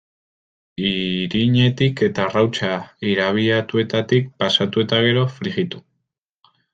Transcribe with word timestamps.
Irinetik 0.91 2.01
eta 2.07 2.23
arrautza 2.25 2.71
irabiatuetatik 3.11 4.33
pasatu 4.45 4.87
eta 4.89 5.03
gero, 5.09 5.27
frijitu. 5.39 5.83